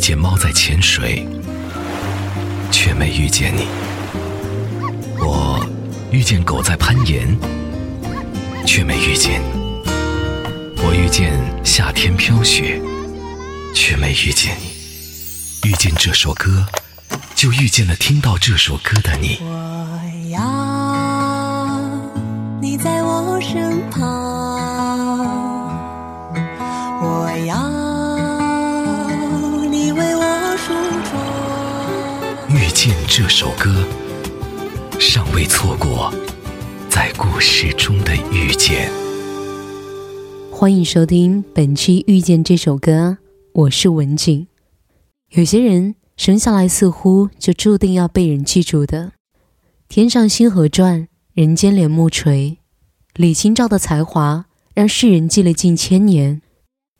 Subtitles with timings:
[0.00, 1.28] 见猫在潜水，
[2.72, 3.64] 却没遇见你；
[5.20, 5.64] 我
[6.10, 7.36] 遇见狗在攀岩，
[8.66, 9.46] 却没遇见你；
[10.82, 12.80] 我遇见夏天飘雪，
[13.74, 15.68] 却没遇见你。
[15.68, 16.66] 遇见这首歌，
[17.34, 19.38] 就遇见了听到这首歌的你。
[19.42, 21.78] 我要
[22.62, 24.39] 你在我身旁，
[33.12, 33.84] 这首歌，
[35.00, 36.14] 尚未错过
[36.88, 38.88] 在故事中的遇见。
[40.52, 43.18] 欢迎收听本期《遇见这首歌》，
[43.52, 44.46] 我是文景。
[45.30, 49.10] 有些人生下来似乎就注定要被人记住的。
[49.88, 52.58] 天上星河转，人间帘幕垂。
[53.16, 56.40] 李清照的才华让世人记了近千年。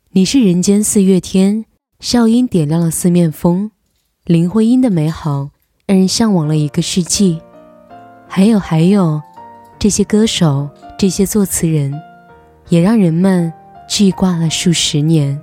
[0.09, 1.63] 你是人间四月天，
[2.01, 3.71] 笑音点亮了四面风。
[4.25, 5.51] 林徽因的美好
[5.91, 7.41] 让人向往了一个世纪。
[8.25, 9.21] 还有还有，
[9.77, 11.93] 这些歌手，这些作词人，
[12.69, 13.51] 也让人们
[13.89, 15.37] 记挂了数十年。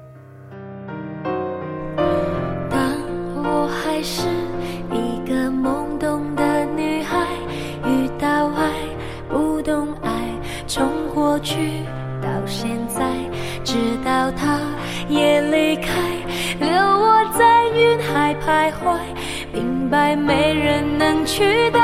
[19.90, 21.80] 白没人能取代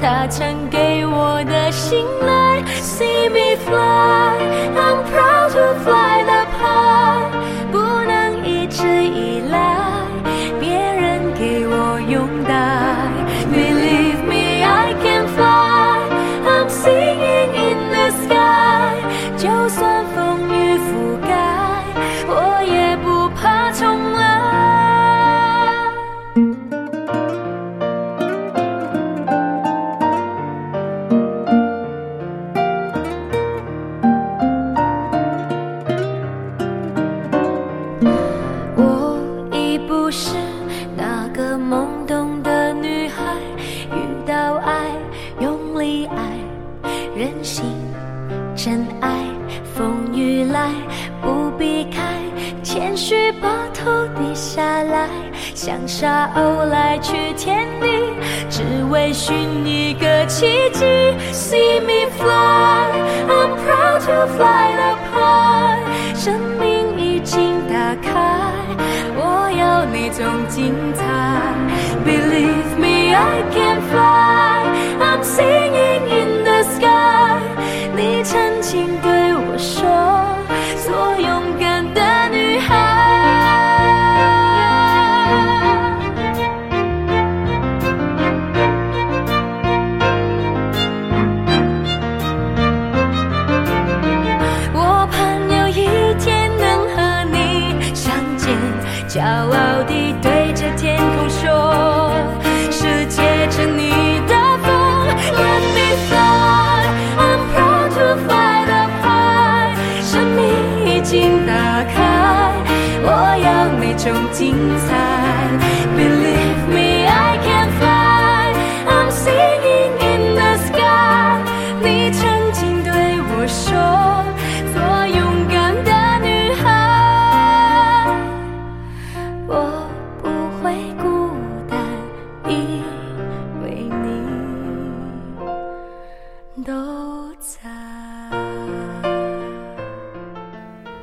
[0.00, 2.62] 他曾给我的信赖。
[2.80, 4.38] See me fly,
[4.74, 7.30] I'm proud to fly the high，
[7.70, 9.31] 不能一直依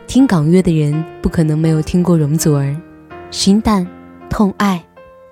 [0.10, 2.76] 听港乐的人不可能没有听过容祖儿，
[3.32, 3.88] 心淡、
[4.28, 4.84] 痛爱，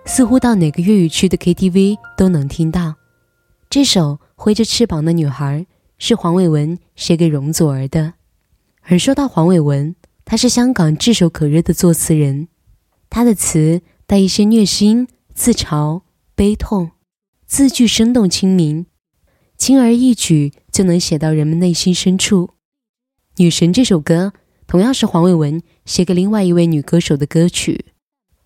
[0.05, 2.93] 似乎到哪个粤语区的 KTV 都能听到。
[3.71, 5.61] 这首《挥着翅膀的女孩》
[5.97, 8.13] 是黄伟文写给容祖儿的。
[8.83, 12.49] 而说到黄伟文，他是香港炙手可热的作词人，
[13.09, 16.03] 他的词带一些虐心、自嘲、
[16.35, 16.91] 悲痛，
[17.47, 18.85] 字句生动亲民，
[19.57, 22.47] 轻而易举就能写到人们内心深处。
[23.37, 24.33] 《女神》这首歌。
[24.67, 27.85] 同样是黄伟文写给另外一位女歌手的歌曲。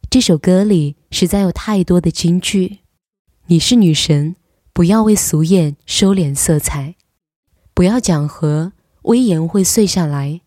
[0.08, 2.80] 这首歌里实在有太多的金句
[3.48, 4.36] ：“你是女神，
[4.72, 6.94] 不要为俗艳收敛色彩；
[7.74, 8.74] 不要讲和，
[9.04, 10.42] 威严会碎下来。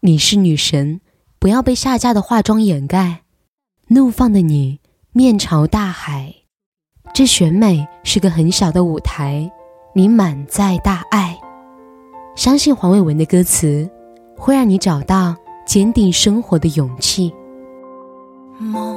[0.00, 1.00] 你是女神，
[1.38, 3.22] 不要被下架的化妆掩盖。
[3.88, 4.80] 怒放的你，
[5.12, 6.34] 面朝大海。
[7.14, 9.50] 这选美是个很小的舞台，
[9.94, 11.38] 你满载大爱。
[12.36, 13.88] 相信黄伟文的歌词。”
[14.36, 15.34] 会让你找到
[15.64, 17.34] 坚定生活的勇气。
[18.72, 18.96] 望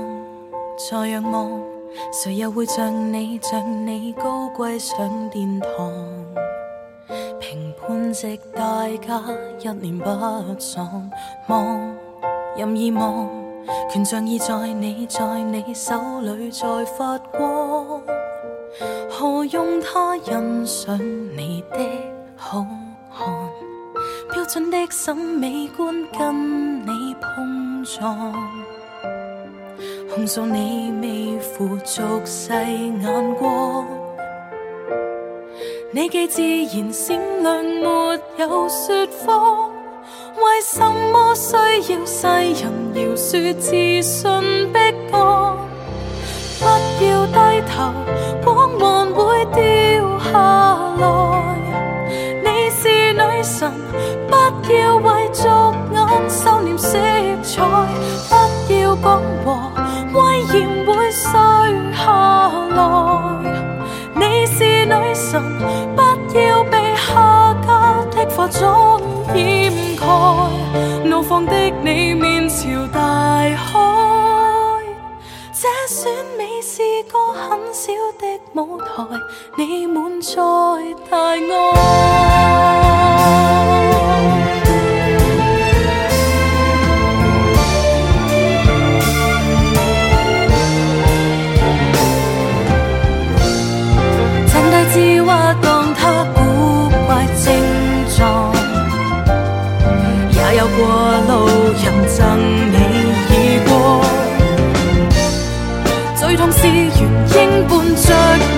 [0.89, 1.51] 在仰望，
[2.12, 5.91] 谁又会像你像你高贵上殿堂？
[7.39, 9.21] 评判值大家
[9.59, 10.06] 一脸不
[10.59, 11.09] 爽，
[11.47, 11.80] 望
[12.56, 13.27] 任意望，
[13.89, 18.01] 权杖已在你在你手里在发光，
[19.09, 21.00] 何用他欣赏
[21.36, 21.80] 你的
[22.36, 22.65] 好？
[24.51, 28.34] 准的审美观跟你碰撞，
[30.12, 33.86] 控诉你未付俗世眼光。
[35.92, 39.69] 你既自然闪亮，没有说谎，
[40.36, 44.80] 为什么需要世人饶恕自信逼
[45.12, 45.57] 降？
[46.60, 46.66] 不
[47.06, 47.94] 要低头，
[48.44, 51.06] 光环会掉下来。
[52.44, 53.72] 你是女神，
[54.67, 55.47] 要为俗
[55.94, 56.97] 眼收敛色
[57.44, 57.56] 彩，
[58.67, 59.47] 不要讲和
[60.13, 60.19] 威
[60.53, 61.29] 严会碎
[61.94, 62.06] 下
[62.75, 62.77] 来。
[64.15, 65.41] 你是女神，
[65.95, 66.01] 不
[66.38, 67.69] 要被下家
[68.11, 69.01] 的化妆
[69.33, 70.06] 掩盖。
[71.05, 71.53] 怒放的
[71.83, 73.00] 你面朝大
[73.55, 74.83] 海，
[75.53, 78.27] 这选美是个很小的
[78.62, 78.85] 舞台，
[79.57, 80.33] 你满载
[81.09, 81.29] 大爱。
[107.39, 108.49] 原应伴着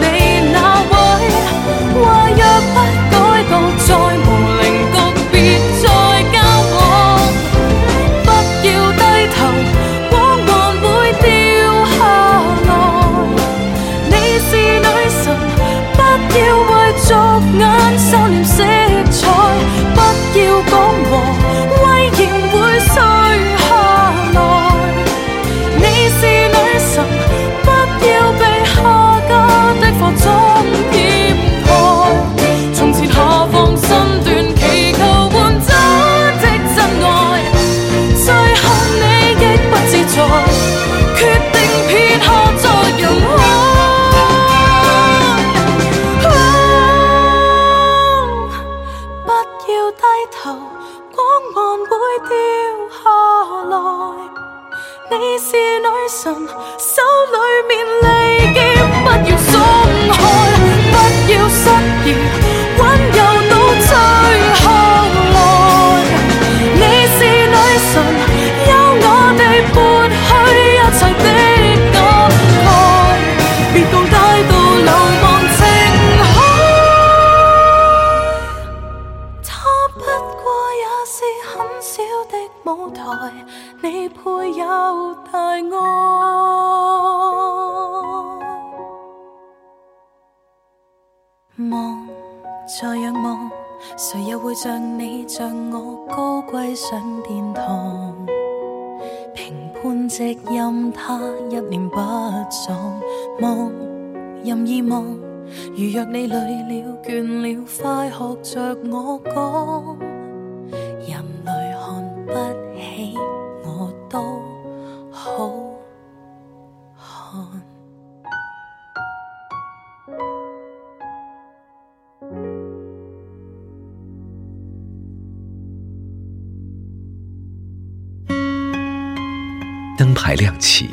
[130.01, 130.89] 灯牌亮起，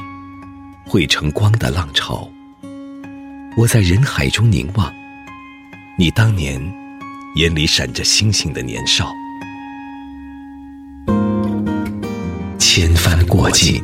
[0.85, 2.31] 汇成光的浪潮。
[3.57, 4.93] 我在人海中凝望，
[5.99, 6.61] 你当年
[7.37, 9.11] 眼里闪着星星的年少。
[12.59, 13.83] 千帆过尽，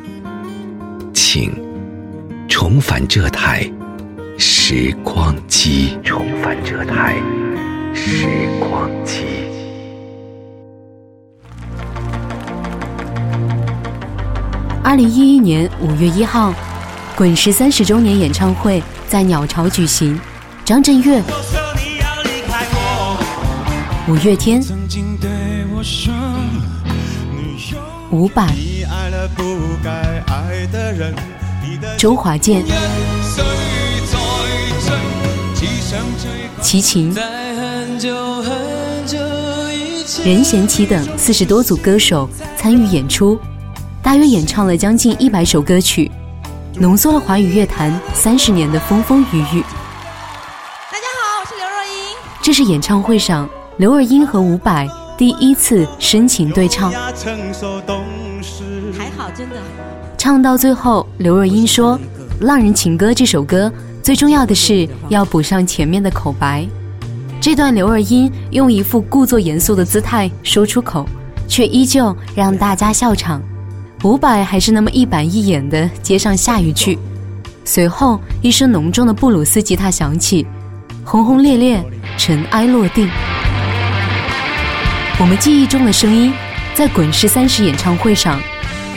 [1.14, 1.50] 请
[2.46, 3.66] 重返这台
[4.36, 5.98] 时光机。
[6.04, 7.14] 重返这台
[7.94, 8.26] 时
[8.60, 9.43] 光机。
[14.94, 16.54] 二零一一年五月一号，
[17.16, 20.16] 滚石三十周年演唱会在鸟巢举行，
[20.64, 21.20] 张震岳、
[24.06, 24.62] 五月天、
[28.12, 28.46] 伍佰、
[31.98, 32.64] 周华健、
[36.62, 37.12] 齐秦、
[40.24, 43.36] 任贤齐等四十多组歌手参与演出。
[44.04, 46.10] 大约演唱了将近一百首歌曲，
[46.74, 49.64] 浓缩了华语乐坛三十年的风风雨雨。
[50.92, 52.14] 大家好，我是刘若英。
[52.42, 56.90] 这是演唱会上刘若英和伍佰第一次深情对唱。
[56.92, 56.98] 还
[59.16, 59.56] 好，真的。
[60.18, 61.98] 唱到最后，刘若英说
[62.44, 66.68] ：“《浪人情歌》这首歌最重要的是要补上前面的口白。”
[67.40, 71.06] 这段刘若英用一副故作严肃的姿态说出口，
[71.48, 73.40] 却依旧让大家笑场。
[74.04, 76.98] 伍佰还是那么一板一眼地接上下一句，
[77.64, 80.46] 随后一声浓重的布鲁斯吉他响起，
[81.02, 81.82] 轰轰烈烈，
[82.18, 83.08] 尘埃落定。
[85.18, 86.34] 我们记忆中的声音，
[86.74, 88.38] 在滚石三十演唱会上，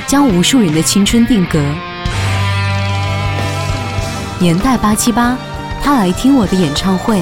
[0.05, 1.63] 将无数人的青春定格。
[4.39, 5.37] 年代八七八，
[5.81, 7.21] 他来听我的演唱会。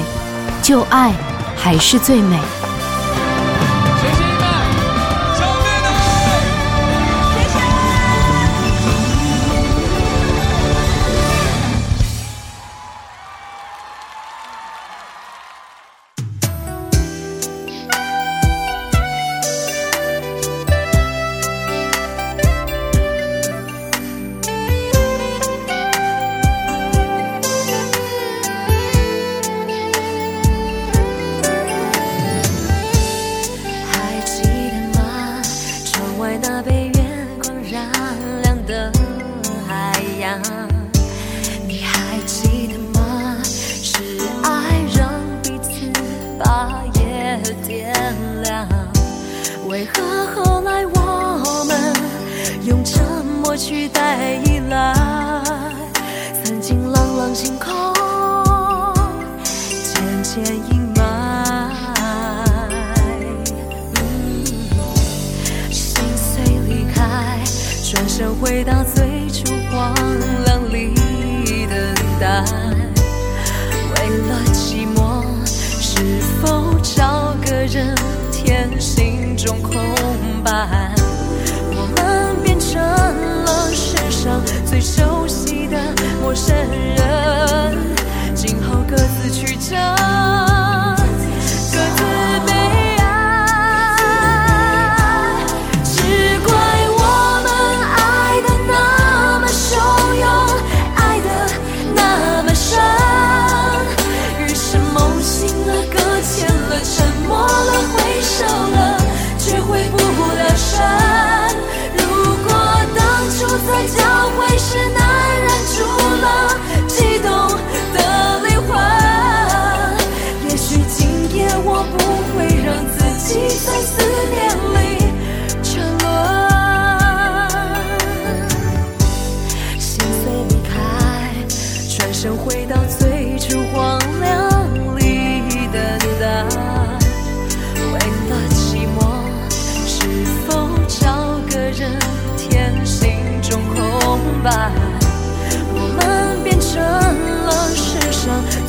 [0.60, 1.12] 旧爱
[1.54, 2.36] 还是最美。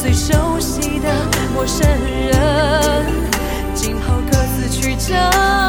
[0.07, 1.09] 最熟悉的
[1.53, 1.85] 陌生
[2.31, 3.05] 人。
[3.75, 5.66] 今后各自曲折。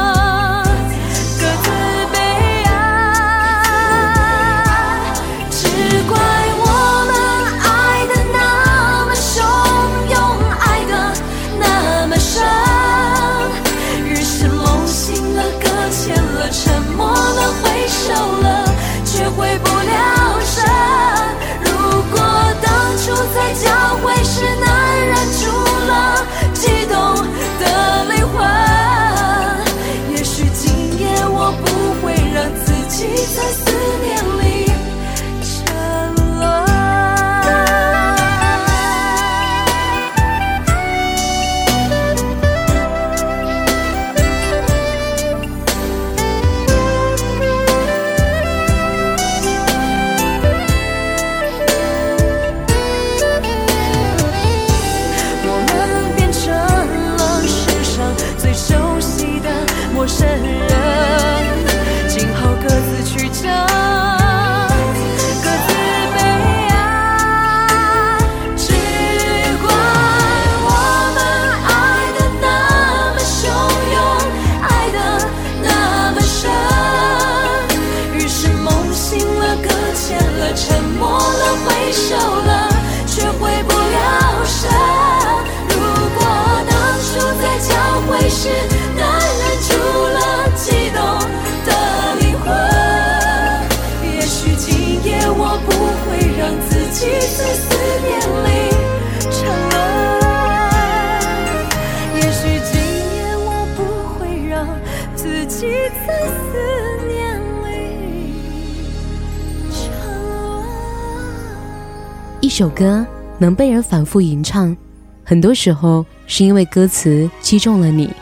[112.59, 114.75] 首歌能被人反复吟唱，
[115.23, 118.13] 很多时候是因为歌词击中了你。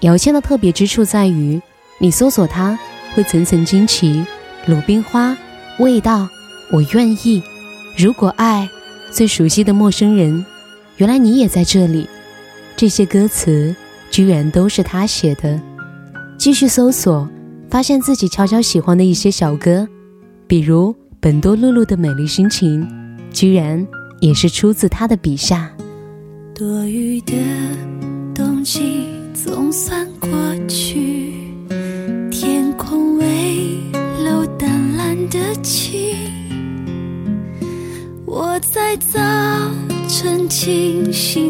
[0.00, 1.62] 姚谦的特别之处在于，
[2.00, 2.76] 你搜索它
[3.14, 4.26] 会层层惊奇。
[4.66, 5.36] 鲁冰花，
[5.78, 6.28] 味道，
[6.72, 7.40] 我愿意。
[7.96, 8.68] 如果爱，
[9.12, 10.44] 最熟悉的陌生人，
[10.96, 12.08] 原来你也在这里。
[12.76, 13.72] 这些歌词
[14.10, 15.56] 居然都是他写的。
[16.36, 17.28] 继续搜索，
[17.70, 19.86] 发现自己悄悄喜欢的一些小歌，
[20.48, 22.84] 比如本多露露的《美丽心情》，
[23.32, 23.86] 居然
[24.20, 25.70] 也是出自他的笔下。
[26.54, 27.34] 多余的
[28.34, 30.28] 冬季总算过
[30.66, 31.32] 去，
[32.30, 33.78] 天空微
[34.24, 36.16] 露淡蓝的晴。
[38.26, 39.18] 我在早
[40.08, 41.47] 晨清醒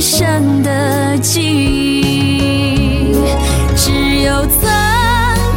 [0.00, 3.14] 生的记忆。
[3.76, 4.68] 只有曾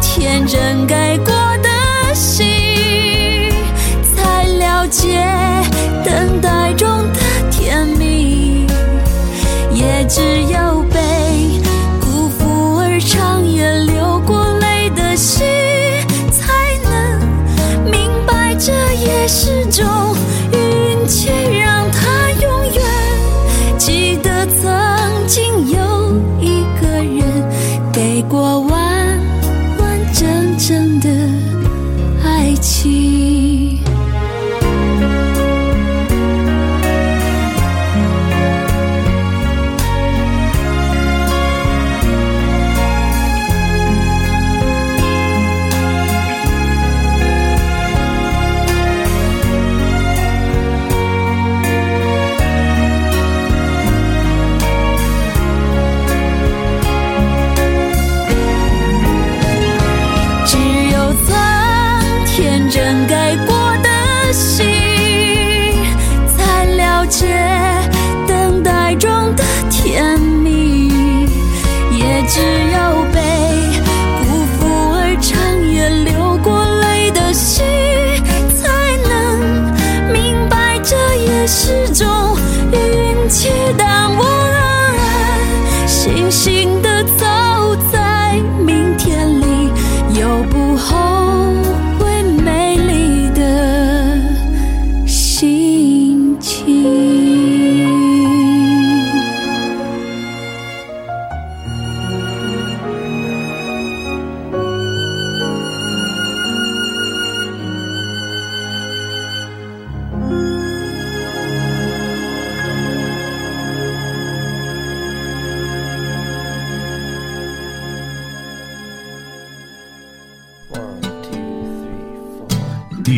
[0.00, 1.33] 天真给过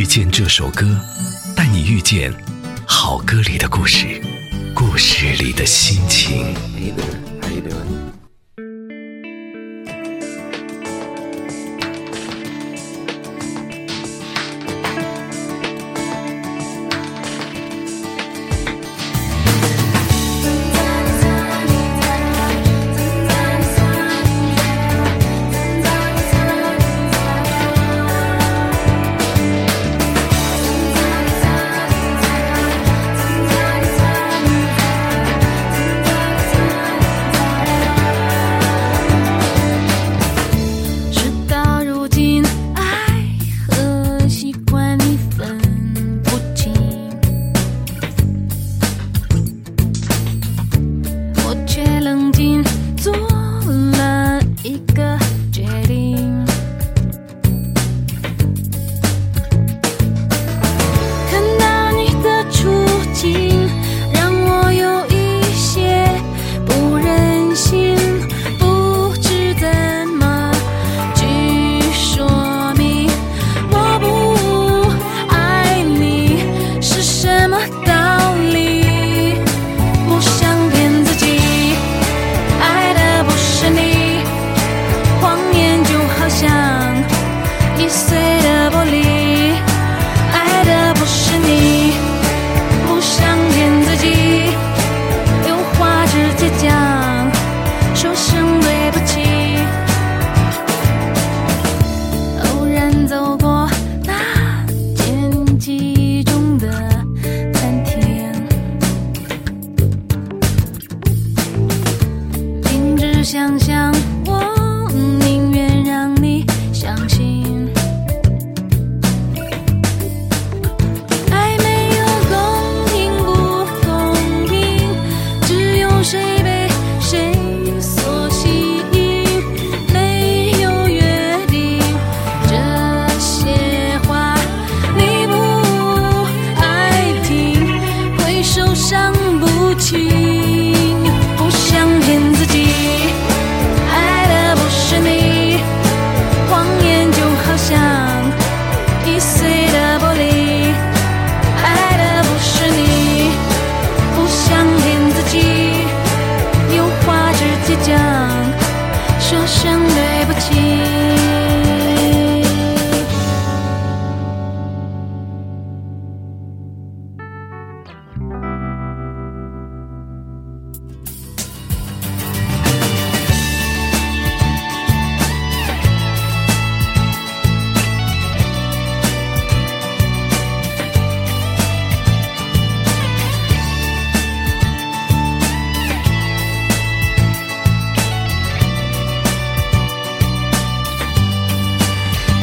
[0.06, 0.98] 见这首歌，
[1.56, 2.32] 带你遇见
[2.86, 4.22] 好歌里的故事，
[4.72, 6.54] 故事里的心情。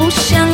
[0.03, 0.52] 不想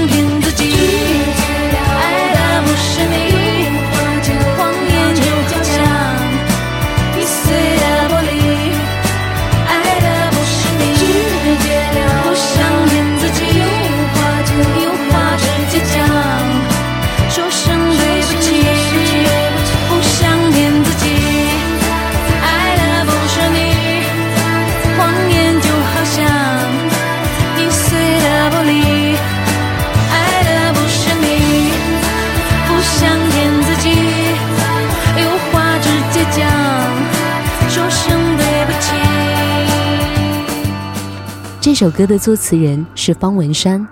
[41.80, 43.88] 这首歌的作词人是方文山，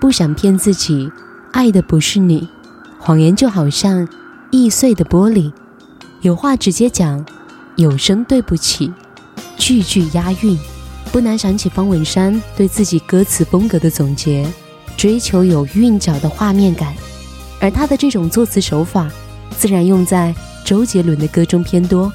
[0.00, 1.10] 不想骗自己。
[1.50, 2.48] 爱的不是你，
[3.00, 4.06] 谎言就好像
[4.52, 5.52] 易碎的玻璃。
[6.20, 7.26] 有话直接讲，
[7.74, 8.92] 有声对不起，
[9.56, 10.56] 句句押韵。
[11.10, 14.46] 不难想起方文山对自己歌词风格的总结：
[14.96, 16.94] 追求有韵脚的画面感。
[17.60, 19.10] 而他的这种作词手法，
[19.58, 20.32] 自然用在
[20.64, 22.12] 周杰伦的歌中偏多。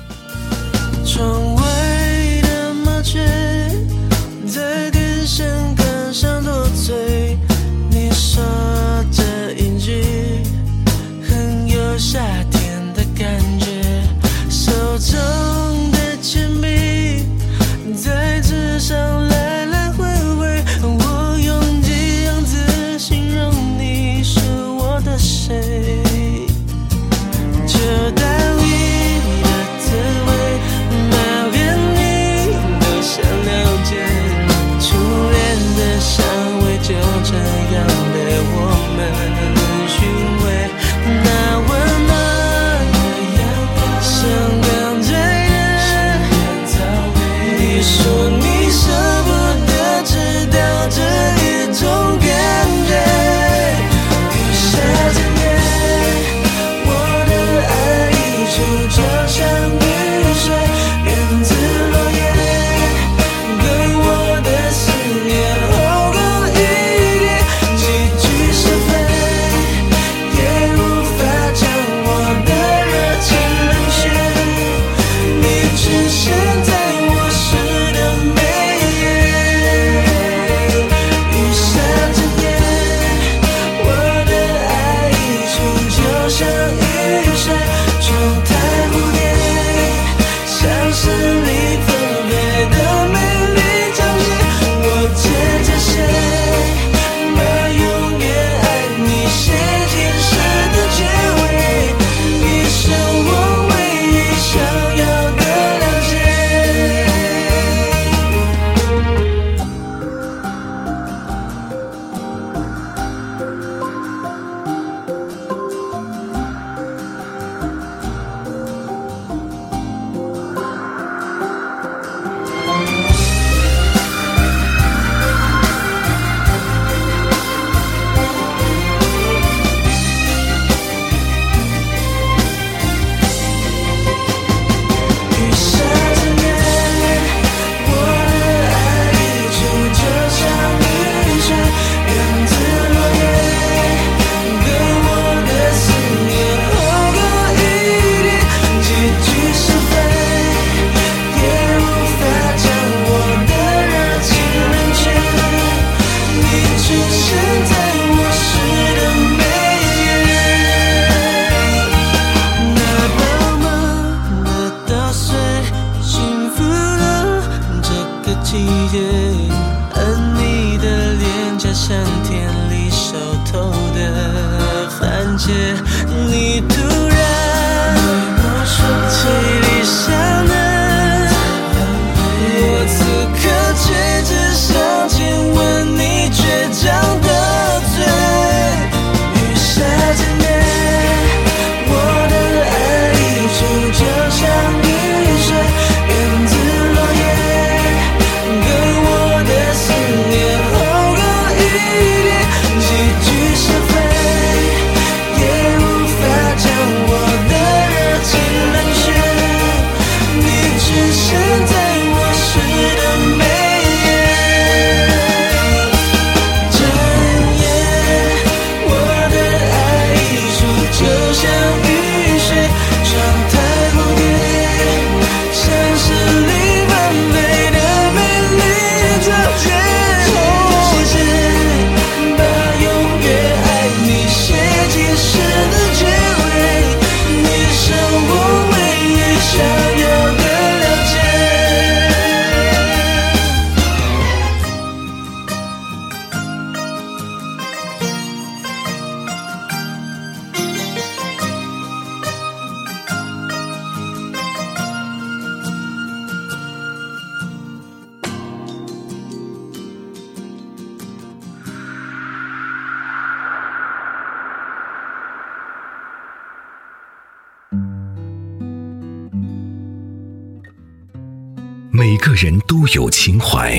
[272.22, 273.74] 每个人都有情怀。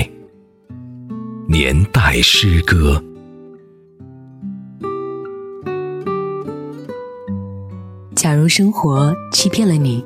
[1.47, 2.99] 年代诗歌。
[8.15, 10.03] 假如生活欺骗了你，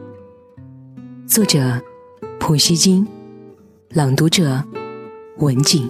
[1.26, 1.82] 作者
[2.38, 3.08] 普希金，
[3.92, 4.62] 朗读者
[5.38, 5.90] 文静。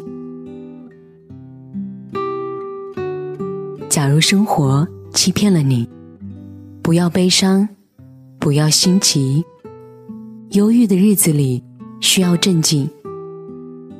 [3.90, 5.90] 假如生活欺骗了你，
[6.84, 7.68] 不要悲伤，
[8.38, 9.44] 不要心急，
[10.52, 11.65] 忧郁的日子里。
[12.02, 12.90] 需要镇静。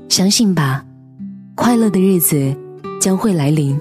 [0.10, 0.86] 相信吧
[1.56, 2.56] 快乐的日子
[3.02, 3.80] 将会来临。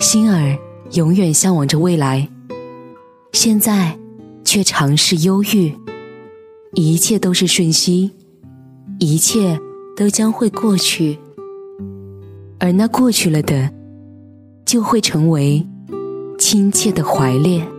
[0.00, 0.56] 心儿
[0.92, 2.28] 永远向往着未来。
[3.32, 3.98] 现在
[4.44, 5.74] 却尝试忧郁。
[6.74, 8.10] 一切都是瞬息。
[8.98, 9.58] 一切
[9.96, 11.18] 都将会过去。
[12.58, 13.70] 而那过去了的
[14.64, 15.66] 就会成为
[16.38, 17.75] 亲切的怀恋。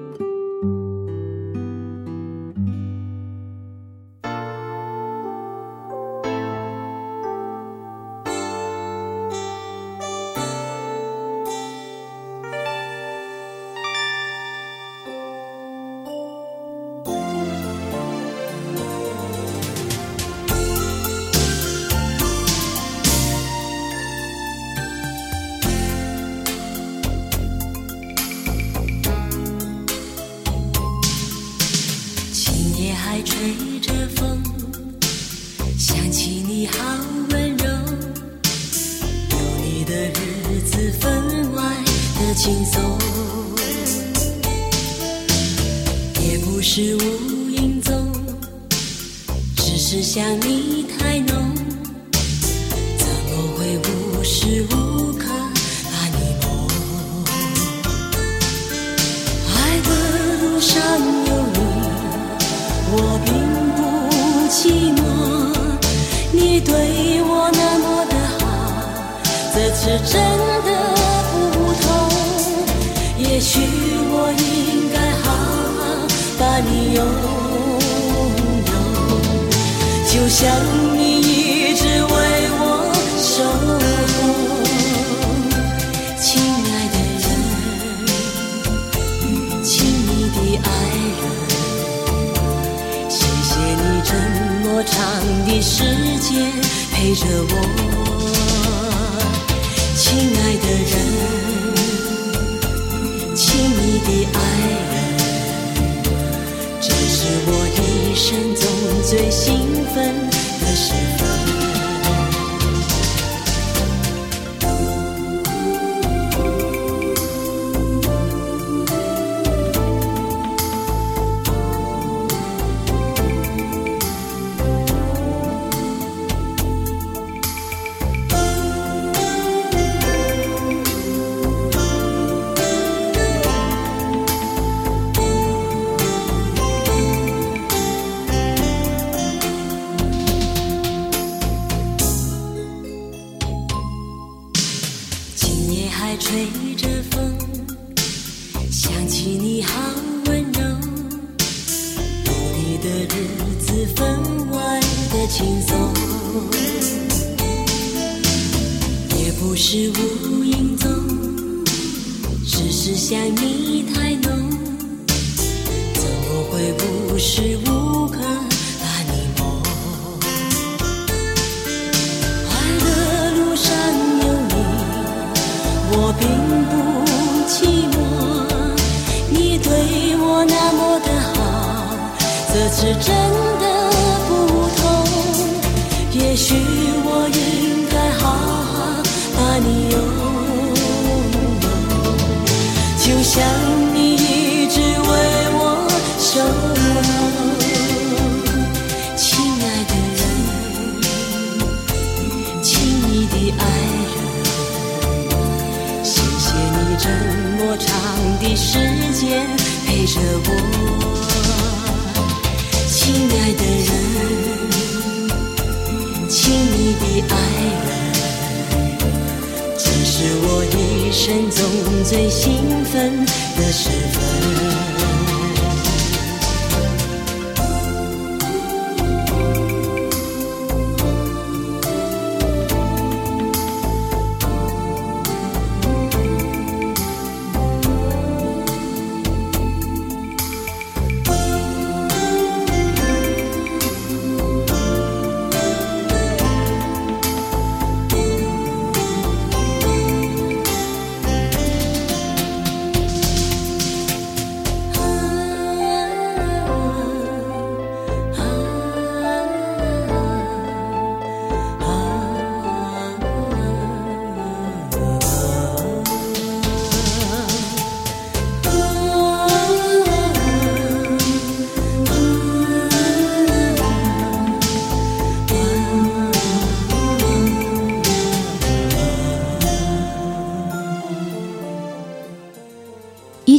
[50.08, 50.57] 想你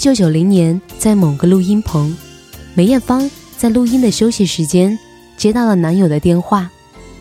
[0.08, 2.16] 九九零年，在某个录音棚，
[2.72, 4.98] 梅艳芳在录音的休息时间
[5.36, 6.70] 接到了男友的电话。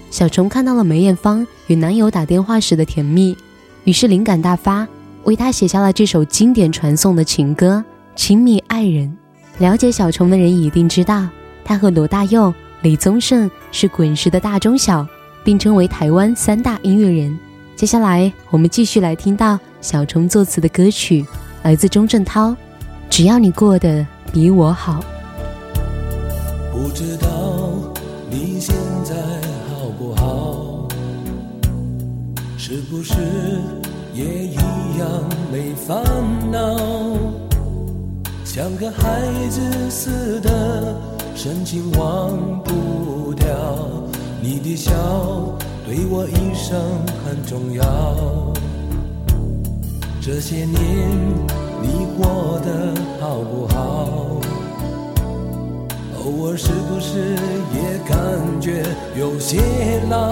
[0.10, 3.36] 小虫看到了梅艳芳与男友打电话时的甜蜜，
[3.84, 4.88] 于是灵感大发，
[5.26, 7.84] 为他写下了这首经典传颂的情歌
[8.18, 9.18] 《亲密爱人》。
[9.62, 11.28] 了解小虫的人一定知道，
[11.66, 15.06] 他和罗大佑、李宗盛是滚石的大中小，
[15.44, 17.38] 并称为台湾三大音乐人。
[17.76, 21.26] 接下来，我们继续来听到小虫作词的歌曲，
[21.64, 22.52] 来自钟镇涛，
[23.10, 25.00] 《只要你过得比我好》。
[26.72, 27.28] 不知道
[28.30, 29.16] 你现在
[29.70, 30.88] 好不好？
[32.58, 33.16] 是不是
[34.14, 35.10] 也一样
[35.52, 36.04] 没烦
[36.52, 36.78] 恼？
[38.44, 40.96] 像个孩子似的，
[41.36, 43.48] 深情忘不掉。
[44.42, 44.92] 你的笑
[45.86, 46.80] 对我一生
[47.26, 47.84] 很重要。
[50.22, 51.10] 这些年
[51.82, 53.78] 你过得好不好？
[56.24, 57.36] 偶尔是不是
[57.74, 58.16] 也感
[58.60, 58.84] 觉
[59.16, 59.62] 有些
[60.10, 60.30] 老？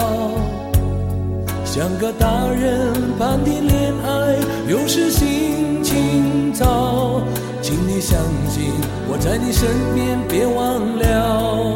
[1.64, 4.36] 像个大人般的恋爱，
[4.68, 7.22] 有时心情糟。
[7.62, 8.18] 请你相
[8.48, 8.72] 信
[9.08, 11.74] 我在你身边，别忘了。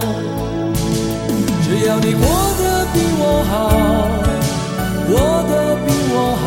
[1.63, 2.23] 只要你过
[2.61, 3.53] 得比我好，
[5.09, 5.13] 过
[5.51, 5.53] 得
[5.85, 6.47] 比我好，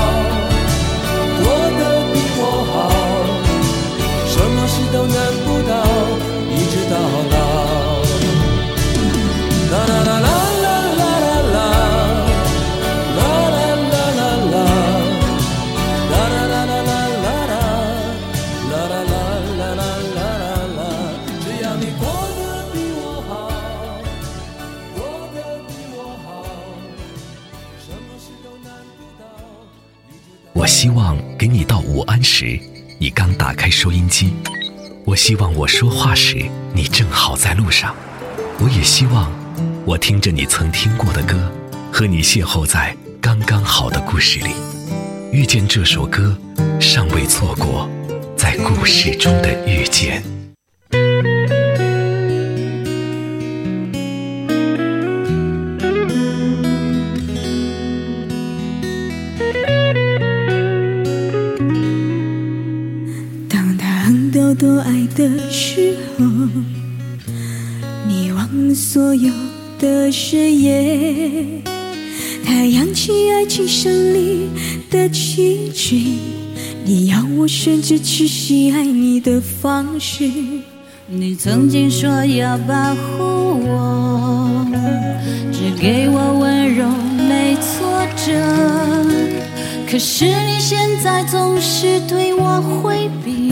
[32.23, 32.59] 时，
[32.99, 34.27] 你刚打开收音机；
[35.05, 37.91] 我希望我说话时，你正好在路上；
[38.59, 39.31] 我也希望
[39.85, 41.51] 我听着你曾听过的歌，
[41.91, 44.51] 和你邂逅在刚刚好的故事里，
[45.31, 46.37] 遇见这首歌，
[46.79, 47.89] 尚未错过
[48.37, 50.30] 在故事中的遇见。
[69.21, 69.31] 有
[69.79, 71.61] 的誓言。
[72.43, 74.49] 他扬起爱情胜利
[74.89, 75.95] 的旗帜，
[76.83, 80.29] 你要我选择去喜爱你的方式。
[81.07, 84.65] 你曾经说要保护我，
[85.51, 86.87] 只给我温柔
[87.27, 88.31] 没挫折。
[89.89, 93.51] 可是你现在总是对我回避，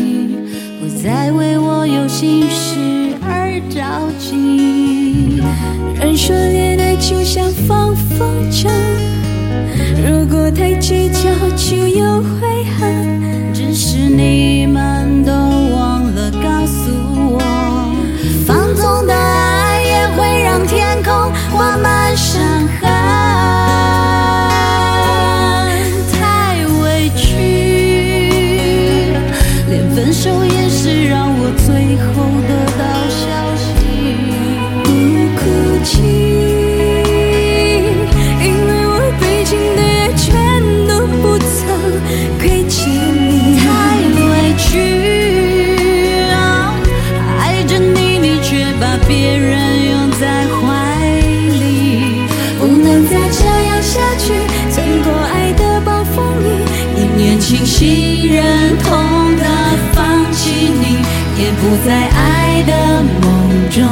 [0.80, 4.69] 不再为我有心事而着急。
[6.00, 8.70] 人说恋爱就像放风筝，
[10.02, 13.54] 如果太计较就有悔恨。
[13.54, 16.89] 只是你们都忘了告诉
[17.34, 17.39] 我，
[18.47, 21.14] 放纵的爱也会让天空
[21.52, 22.41] 挂满伤
[22.82, 22.99] 痕。
[61.86, 63.86] 在爱的梦中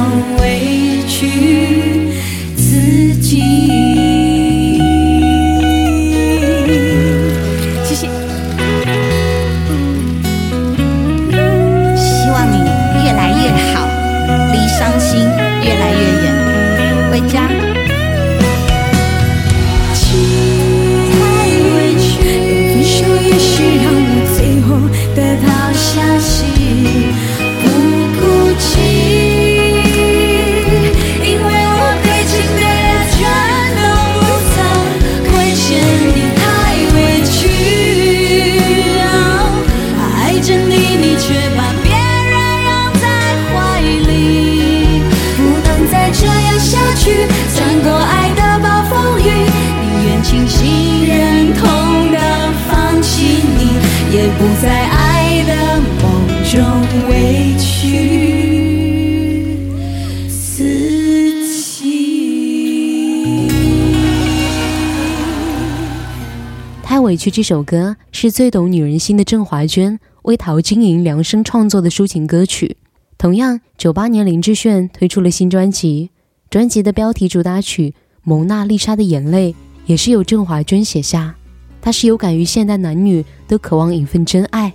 [67.08, 72.76] 委屈》这首歌是最懂女人心的郑华娟为陶晶莹量身创作的抒情歌曲。
[73.16, 76.10] 同样，九八年林志炫推出了新专辑，
[76.50, 77.90] 专辑的标题主打曲
[78.24, 79.52] 《蒙娜丽莎的眼泪》
[79.86, 81.34] 也是由郑华娟写下。
[81.80, 84.74] 她是有感于现代男女都渴望一份真爱，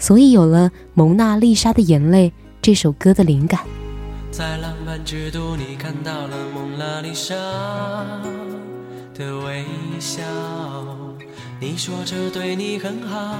[0.00, 2.28] 所以有了《蒙娜丽莎的眼泪》
[2.60, 3.60] 这首歌的灵感。
[4.32, 7.36] 在浪漫之都，你看到了蒙娜丽莎
[9.14, 9.64] 的微
[10.00, 10.18] 笑。
[11.60, 13.36] 你说这对你很好，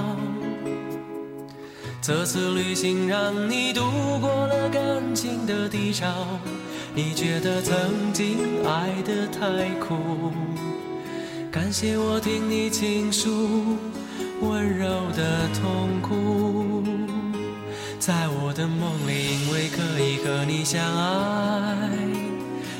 [2.01, 3.81] 这次旅行让你度
[4.19, 6.27] 过了感情的低潮。
[6.93, 10.33] 你觉得曾经爱得太苦，
[11.49, 13.77] 感谢我听你倾诉
[14.41, 16.83] 温柔的痛苦。
[17.99, 21.89] 在我的梦里，因为可以和你相爱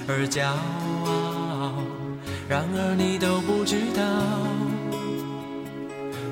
[0.06, 0.46] 而骄
[1.06, 1.76] 傲，
[2.50, 3.40] 然而你都。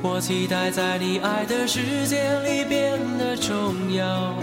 [0.10, 4.34] 我期待在你爱的世界里变得重要，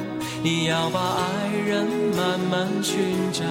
[0.42, 3.42] 你要把爱人慢慢寻找。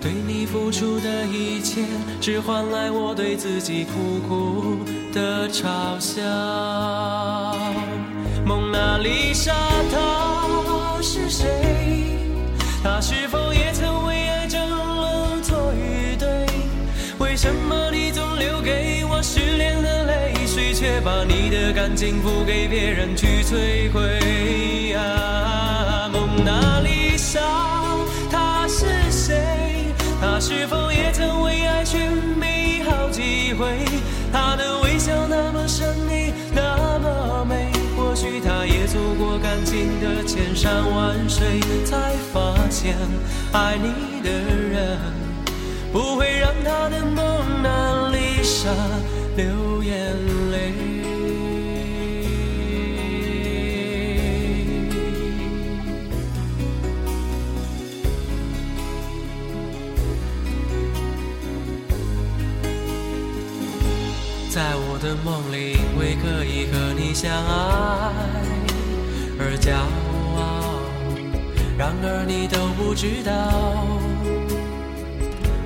[0.00, 1.82] 对你付出的一切，
[2.20, 4.78] 只换来我对自己苦苦
[5.12, 6.22] 的嘲笑。
[8.46, 9.52] 蒙娜丽莎，
[9.90, 11.48] 她是谁？
[12.84, 16.46] 她是否也曾为爱争论错与对？
[17.18, 20.01] 为什么你总留给我失恋的
[20.82, 24.92] 却把你的感情付给别人去摧毁？
[24.94, 27.38] 啊，蒙娜丽莎，
[28.28, 29.94] 她是谁？
[30.20, 32.00] 她是否也曾为爱寻
[32.34, 33.78] 觅好几回？
[34.32, 37.70] 她的微笑那么神秘，那么美。
[37.96, 42.96] 或许她也走过感情的千山万水，才发现
[43.52, 44.98] 爱你的人
[45.92, 48.70] 不会让他的蒙娜丽莎
[49.36, 49.92] 流眼
[50.50, 50.72] 泪。
[64.48, 68.12] 在我的梦里，因为可以和你相爱
[69.38, 69.72] 而骄
[70.36, 70.80] 傲，
[71.78, 74.11] 然而你都不知道。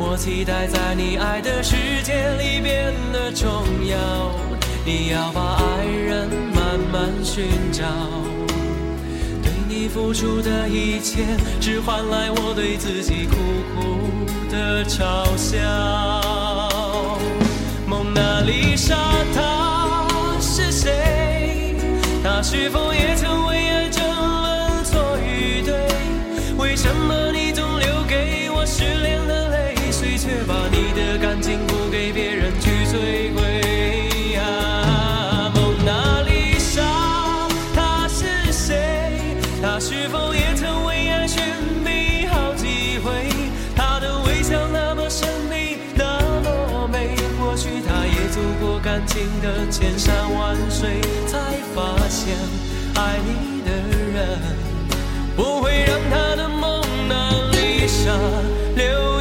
[0.09, 3.97] 我期待在你爱的世界里变得重要，
[4.85, 7.85] 你要把爱人慢慢寻找。
[9.43, 11.25] 对你付出的一切，
[11.61, 13.35] 只换来我对自己苦
[13.75, 15.59] 苦的嘲笑。
[17.89, 18.95] 蒙娜丽莎，
[19.35, 20.07] 她
[20.41, 21.75] 是谁？
[22.23, 25.75] 她是否也曾为爱争论错与对？
[26.57, 29.46] 为什么你总留给我失恋的，
[30.77, 34.37] 你的感情不给别人去摧毁？
[34.37, 36.83] 啊，蒙娜丽莎，
[37.75, 39.39] 她是谁？
[39.63, 41.43] 她是否也曾为爱寻
[41.83, 43.31] 觅好几回？
[43.75, 47.17] 她的微笑那么神秘，那么美。
[47.41, 51.39] 或许她也走过感情的千山万水，才
[51.75, 52.37] 发现
[52.97, 53.73] 爱你的
[54.13, 54.39] 人
[55.35, 58.13] 不会让她的蒙娜丽莎
[58.77, 59.16] 流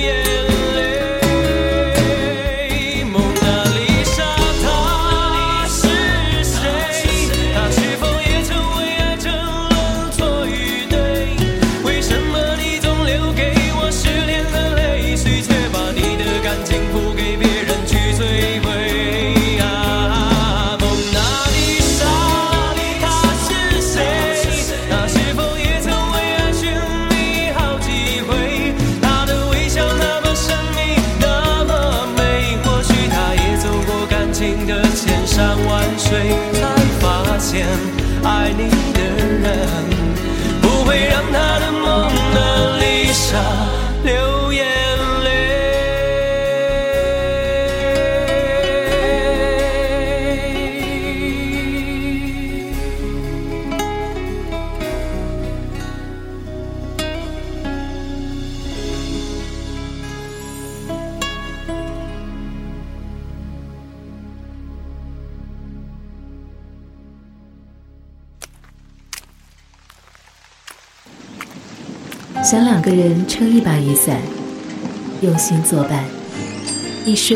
[40.85, 43.64] 会让他的蒙娜丽莎
[72.85, 74.15] 个人撑一把雨伞
[75.21, 76.03] 用心作伴。
[77.03, 77.35] 你说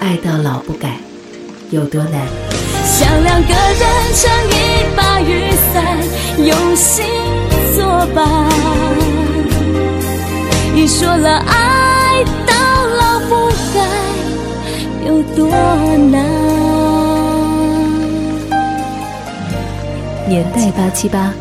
[0.00, 0.96] 爱到老不改
[1.70, 2.26] 有多难？
[2.82, 3.84] 想两个人
[4.14, 5.98] 撑一把雨伞
[6.38, 7.04] 用心
[7.74, 8.26] 作伴。
[10.74, 12.54] 你说了爱到
[12.96, 13.86] 老不改
[15.06, 15.46] 有多
[16.10, 16.24] 难？
[20.26, 21.34] 年代八七八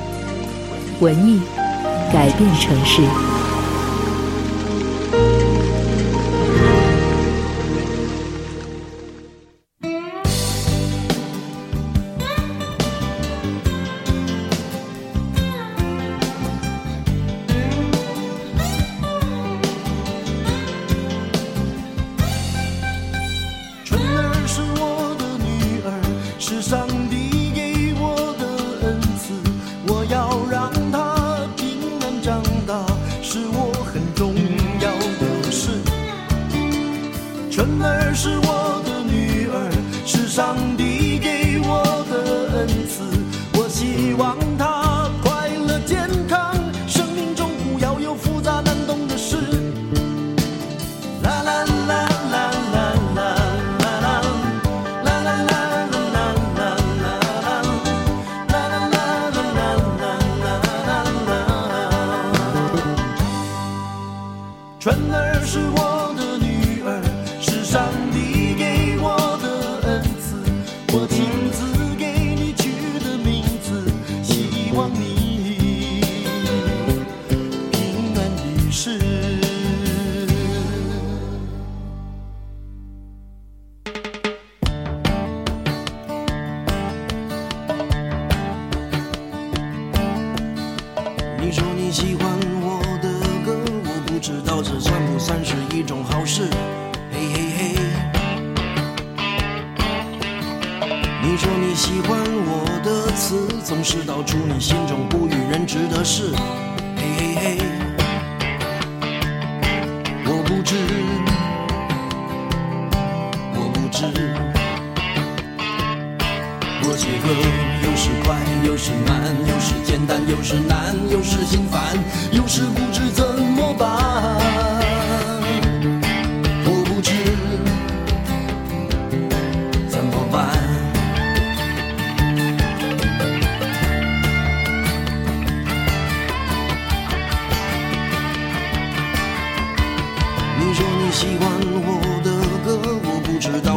[0.99, 1.39] 文艺
[2.11, 3.01] 改变城市。
[37.55, 38.64] 春儿是我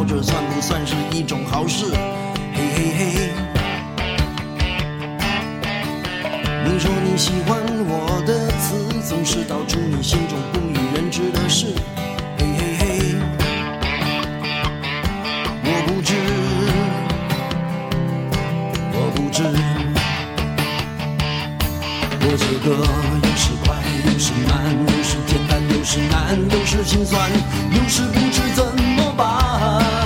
[0.08, 1.84] 这算不算是一种好事。
[2.54, 3.30] 嘿嘿嘿。
[6.64, 11.74] 你说你喜欢我的词，总是道出你心中不与人知的事。
[12.38, 12.86] 嘿嘿嘿。
[15.62, 16.14] 我不知，
[18.94, 19.44] 我不知。
[22.22, 22.72] 我写歌
[23.22, 24.56] 有时快，有时慢，
[24.86, 27.30] 有时简单，有时难，有时心酸，
[27.72, 28.64] 有时不知怎
[28.96, 29.97] 么办。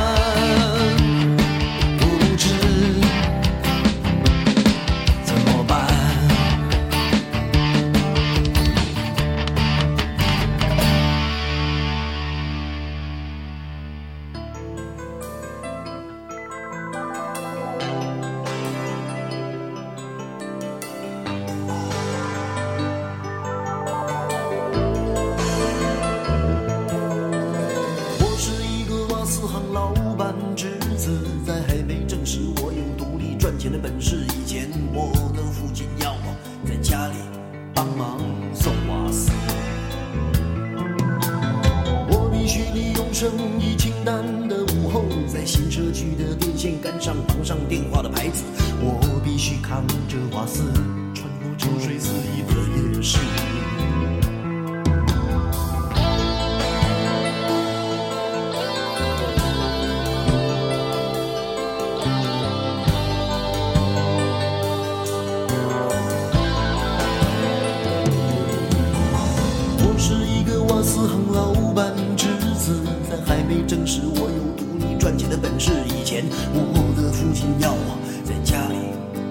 [75.13, 76.59] 赚钱的本事以前，我
[76.97, 78.77] 的父亲要我在家里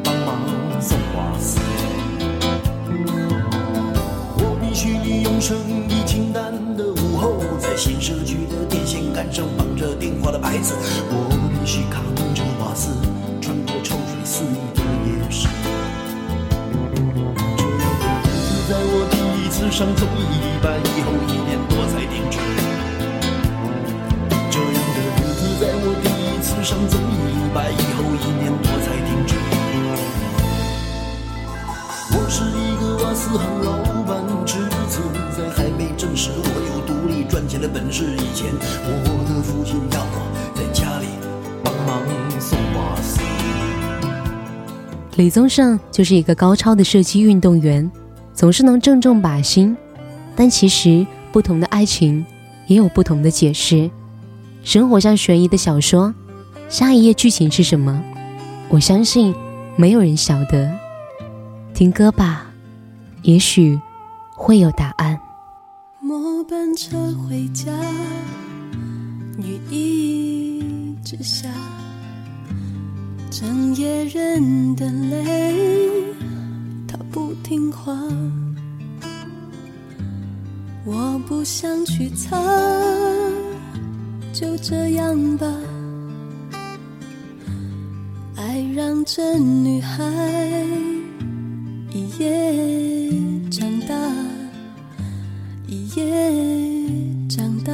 [0.03, 1.59] 帮忙送瓦斯。
[4.37, 5.57] 我必须利用生
[5.89, 10.75] 意清淡的午后，在新社区的电线杆上绑着电话的牌子。
[11.09, 12.05] 我必须扛
[12.35, 12.91] 着瓦斯，
[13.41, 15.47] 穿过抽水四溢的夜市。
[17.57, 21.57] 这样的日子在我第一次上综艺拜以后一年
[26.63, 27.03] 上综艺
[27.53, 29.35] 拜以后一年多才停止。
[32.13, 33.71] 我是一个瓦斯行老
[34.03, 35.01] 板侄子，
[35.35, 38.51] 在还没证实我有独立赚钱的本事以前，
[38.83, 38.89] 我
[39.27, 40.15] 的父亲要我
[40.53, 41.07] 在家里
[41.63, 42.03] 帮忙
[42.39, 43.19] 送瓦斯。
[45.15, 47.89] 李宗盛就是一个高超的射击运动员，
[48.33, 49.75] 总是能正中靶心。
[50.35, 52.25] 但其实，不同的爱情
[52.67, 53.89] 也有不同的解释。
[54.63, 56.13] 生活像悬疑的小说，
[56.71, 58.01] 下一页剧情是什么？
[58.69, 59.35] 我相信
[59.75, 60.71] 没有人晓得。
[61.73, 62.49] 听歌吧，
[63.23, 63.77] 也许
[64.33, 65.19] 会有答案。
[65.99, 67.69] 末班车回家，
[69.37, 71.49] 雨一直下，
[73.29, 75.53] 整夜忍的泪，
[76.87, 77.93] 它不听话。
[80.85, 82.41] 我不想去擦，
[84.31, 85.45] 就这样吧。
[88.43, 90.03] 爱让这女孩
[91.93, 93.13] 一夜
[93.51, 93.93] 长大，
[95.67, 96.03] 一夜
[97.29, 97.71] 长大。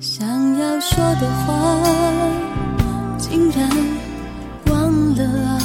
[0.00, 0.26] 想
[0.58, 1.52] 要说的话，
[3.18, 3.68] 竟然
[4.70, 5.58] 忘了啊！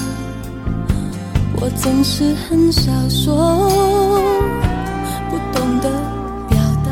[1.62, 3.70] 我总是很少说。
[5.30, 5.90] 不懂得
[6.50, 6.92] 表达，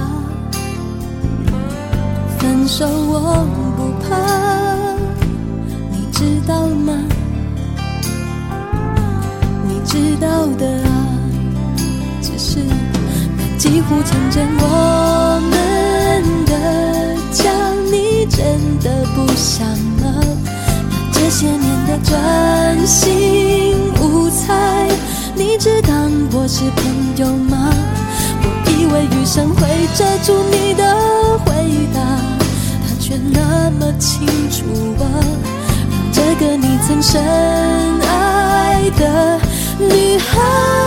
[2.37, 3.45] 分手我
[3.75, 4.15] 不怕，
[6.45, 6.93] 道吗？
[9.67, 11.07] 你知道的啊，
[12.21, 12.59] 只是
[13.37, 16.53] 那几乎成真我们的
[17.31, 17.51] 家，
[17.91, 18.45] 你真
[18.79, 19.67] 的不想
[20.01, 20.03] 吗？
[20.03, 24.87] 那这些年的专心无猜，
[25.35, 27.73] 你只当我是朋友吗？
[28.43, 30.83] 我以为余生会遮住你的
[31.39, 31.51] 回
[31.93, 31.99] 答，
[32.87, 34.63] 他却那么清楚
[35.03, 35.05] 啊，
[36.15, 37.21] 这个你曾深
[37.99, 39.37] 爱的
[39.77, 40.85] 女孩。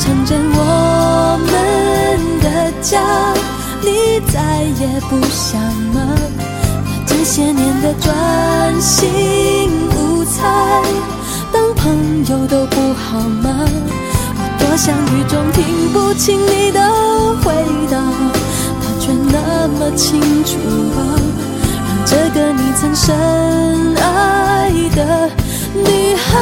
[0.00, 3.02] 成真我们的家，
[3.82, 5.60] 你再也不想
[5.92, 6.00] 吗？
[6.84, 10.82] 那这些年的专心无猜，
[11.52, 13.68] 当朋友都不好吗？
[14.36, 16.80] 我多想雨中听不清你的
[17.42, 17.52] 回
[17.90, 18.00] 答，
[18.80, 20.56] 他却那么清楚
[20.96, 20.98] 啊，
[21.86, 23.14] 让这个你曾深
[23.96, 25.30] 爱的
[25.74, 26.40] 女孩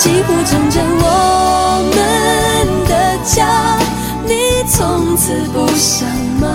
[0.00, 1.04] 几乎成真我
[1.94, 1.98] 们
[2.88, 3.76] 的家，
[4.24, 4.32] 你
[4.66, 6.08] 从此不想
[6.40, 6.48] 吗？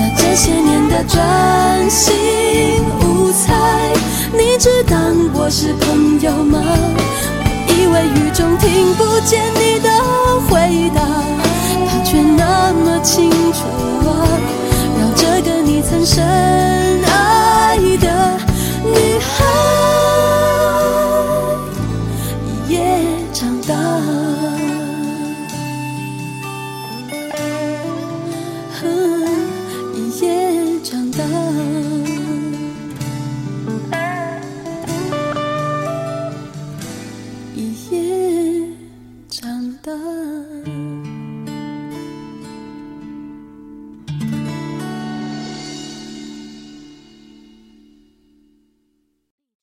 [0.00, 2.14] 那这些年的专心
[3.02, 3.52] 无猜，
[4.32, 4.98] 你只当
[5.34, 6.58] 我是朋友吗？
[7.36, 9.90] 我以为雨中听不见你的
[10.48, 11.02] 回答，
[11.86, 13.58] 他却那么清楚
[14.08, 14.24] 啊，
[14.98, 16.24] 让这个你曾深
[17.04, 18.08] 爱的